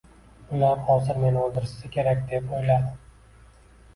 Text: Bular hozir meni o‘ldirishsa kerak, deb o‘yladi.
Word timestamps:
Bular 0.51 0.79
hozir 0.85 1.19
meni 1.25 1.39
o‘ldirishsa 1.41 1.91
kerak, 1.97 2.25
deb 2.31 2.55
o‘yladi. 2.61 3.37